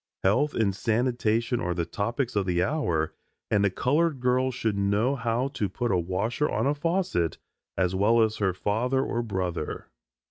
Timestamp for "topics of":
1.85-2.47